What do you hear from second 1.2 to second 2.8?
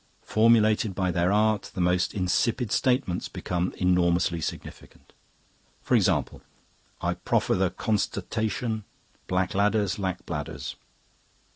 art the most insipid